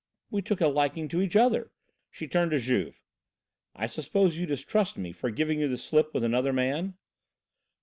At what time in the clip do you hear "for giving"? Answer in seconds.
5.11-5.59